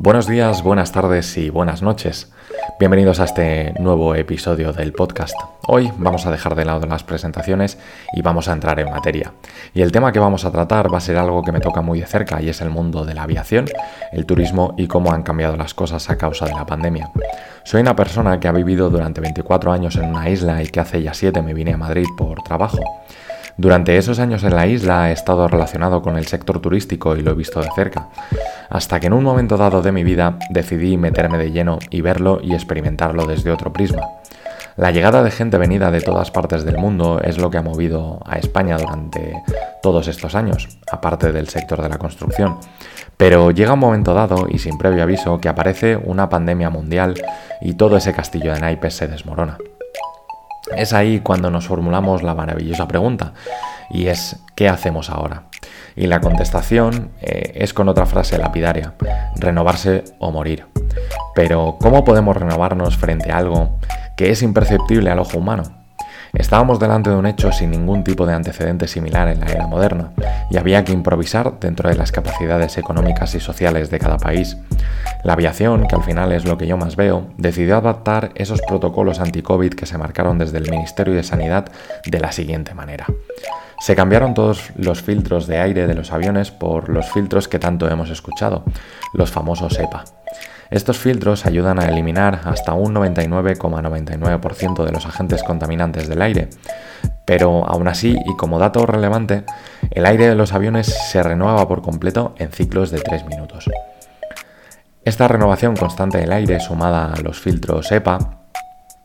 [0.00, 2.30] Buenos días, buenas tardes y buenas noches.
[2.78, 5.34] Bienvenidos a este nuevo episodio del podcast.
[5.66, 7.78] Hoy vamos a dejar de lado las presentaciones
[8.12, 9.32] y vamos a entrar en materia.
[9.74, 11.98] Y el tema que vamos a tratar va a ser algo que me toca muy
[11.98, 13.66] de cerca y es el mundo de la aviación,
[14.12, 17.10] el turismo y cómo han cambiado las cosas a causa de la pandemia.
[17.64, 21.02] Soy una persona que ha vivido durante 24 años en una isla y que hace
[21.02, 22.78] ya 7 me vine a Madrid por trabajo.
[23.58, 27.32] Durante esos años en la isla he estado relacionado con el sector turístico y lo
[27.32, 28.08] he visto de cerca,
[28.70, 32.38] hasta que en un momento dado de mi vida decidí meterme de lleno y verlo
[32.40, 34.02] y experimentarlo desde otro prisma.
[34.76, 38.20] La llegada de gente venida de todas partes del mundo es lo que ha movido
[38.26, 39.42] a España durante
[39.82, 42.58] todos estos años, aparte del sector de la construcción.
[43.16, 47.14] Pero llega un momento dado, y sin previo aviso, que aparece una pandemia mundial
[47.60, 49.58] y todo ese castillo de naipes se desmorona.
[50.76, 53.32] Es ahí cuando nos formulamos la maravillosa pregunta,
[53.90, 55.44] y es ¿qué hacemos ahora?
[55.96, 58.94] Y la contestación eh, es con otra frase lapidaria,
[59.36, 60.66] renovarse o morir.
[61.34, 63.78] Pero ¿cómo podemos renovarnos frente a algo
[64.16, 65.64] que es imperceptible al ojo humano?
[66.34, 70.12] Estábamos delante de un hecho sin ningún tipo de antecedente similar en la era moderna,
[70.50, 74.56] y había que improvisar dentro de las capacidades económicas y sociales de cada país.
[75.24, 79.20] La aviación, que al final es lo que yo más veo, decidió adaptar esos protocolos
[79.20, 81.70] anti-COVID que se marcaron desde el Ministerio de Sanidad
[82.04, 83.06] de la siguiente manera.
[83.80, 87.88] Se cambiaron todos los filtros de aire de los aviones por los filtros que tanto
[87.88, 88.64] hemos escuchado,
[89.12, 90.04] los famosos EPA.
[90.70, 96.50] Estos filtros ayudan a eliminar hasta un 99,99% de los agentes contaminantes del aire,
[97.24, 99.44] pero aún así, y como dato relevante,
[99.98, 103.68] el aire de los aviones se renueva por completo en ciclos de 3 minutos.
[105.04, 108.44] Esta renovación constante del aire, sumada a los filtros EPA,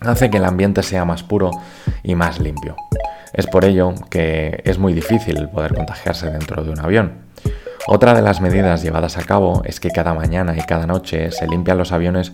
[0.00, 1.50] hace que el ambiente sea más puro
[2.04, 2.76] y más limpio.
[3.32, 7.14] Es por ello que es muy difícil poder contagiarse dentro de un avión.
[7.88, 11.48] Otra de las medidas llevadas a cabo es que cada mañana y cada noche se
[11.48, 12.32] limpian los aviones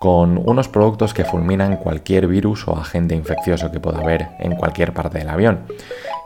[0.00, 4.92] con unos productos que fulminan cualquier virus o agente infeccioso que pueda haber en cualquier
[4.92, 5.60] parte del avión.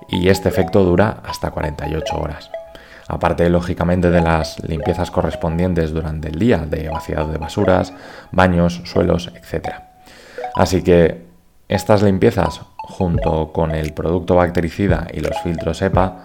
[0.09, 2.51] Y este efecto dura hasta 48 horas.
[3.09, 7.93] Aparte, lógicamente, de las limpiezas correspondientes durante el día, de vaciado de basuras,
[8.33, 9.69] baños, suelos, etc.
[10.55, 11.27] Así que
[11.69, 16.25] estas limpiezas, junto con el producto bactericida y los filtros EPA,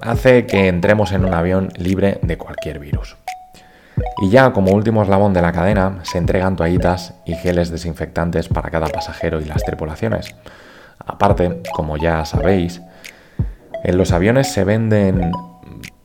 [0.00, 3.16] hace que entremos en un avión libre de cualquier virus.
[4.22, 8.70] Y ya como último eslabón de la cadena, se entregan toallitas y geles desinfectantes para
[8.70, 10.34] cada pasajero y las tripulaciones.
[10.98, 12.80] Aparte, como ya sabéis,
[13.82, 15.32] en los aviones se venden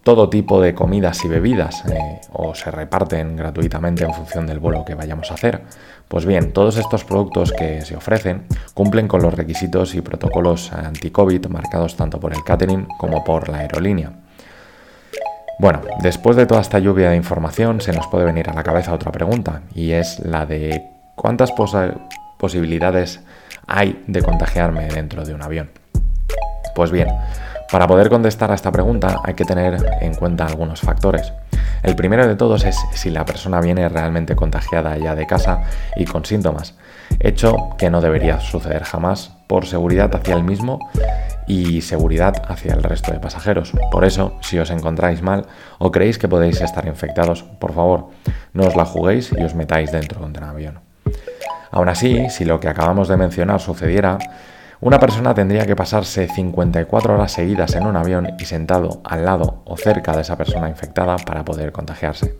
[0.03, 4.83] todo tipo de comidas y bebidas eh, o se reparten gratuitamente en función del vuelo
[4.85, 5.61] que vayamos a hacer.
[6.07, 11.45] Pues bien, todos estos productos que se ofrecen cumplen con los requisitos y protocolos anti-COVID
[11.47, 14.11] marcados tanto por el catering como por la aerolínea.
[15.59, 18.93] Bueno, después de toda esta lluvia de información se nos puede venir a la cabeza
[18.93, 20.81] otra pregunta y es la de
[21.15, 21.51] cuántas
[22.39, 23.19] posibilidades
[23.67, 25.69] hay de contagiarme dentro de un avión.
[26.73, 27.09] Pues bien,
[27.71, 31.31] para poder contestar a esta pregunta hay que tener en cuenta algunos factores.
[31.83, 35.61] El primero de todos es si la persona viene realmente contagiada ya de casa
[35.95, 36.75] y con síntomas,
[37.19, 40.79] hecho que no debería suceder jamás por seguridad hacia el mismo
[41.47, 43.73] y seguridad hacia el resto de pasajeros.
[43.91, 45.45] Por eso, si os encontráis mal
[45.77, 48.09] o creéis que podéis estar infectados, por favor,
[48.53, 50.88] no os la juguéis y os metáis dentro de un avión.
[51.71, 54.17] Aún así, si lo que acabamos de mencionar sucediera,
[54.81, 59.61] una persona tendría que pasarse 54 horas seguidas en un avión y sentado al lado
[59.65, 62.37] o cerca de esa persona infectada para poder contagiarse.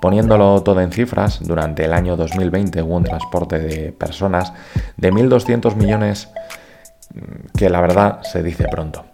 [0.00, 4.52] Poniéndolo todo en cifras, durante el año 2020 hubo un transporte de personas
[4.96, 6.28] de 1.200 millones
[7.12, 9.06] mm, que la verdad se dice pronto.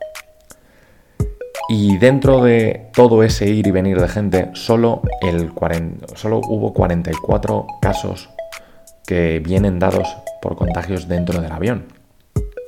[1.70, 5.02] Y dentro de todo ese ir y venir de gente, solo,
[6.14, 8.28] solo hubo 44 casos
[9.10, 11.86] que vienen dados por contagios dentro del avión.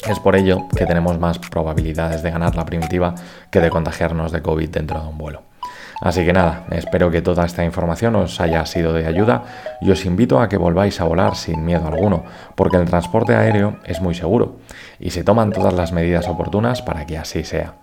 [0.08, 3.14] Es por ello que tenemos más probabilidades de ganar la primitiva
[3.52, 5.42] que de contagiarnos de COVID dentro de un vuelo.
[6.00, 9.44] Así que nada, espero que toda esta información os haya sido de ayuda
[9.80, 12.24] y os invito a que volváis a volar sin miedo alguno,
[12.56, 14.56] porque el transporte aéreo es muy seguro
[15.02, 17.74] y se toman todas las medidas oportunas para que así sea.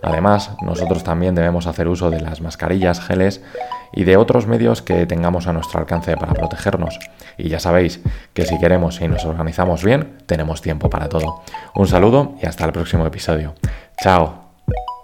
[0.00, 3.42] Además, nosotros también debemos hacer uso de las mascarillas, geles
[3.92, 6.98] y de otros medios que tengamos a nuestro alcance para protegernos.
[7.36, 8.00] Y ya sabéis
[8.32, 11.42] que si queremos y nos organizamos bien, tenemos tiempo para todo.
[11.74, 13.54] Un saludo y hasta el próximo episodio.
[14.00, 14.47] Chao.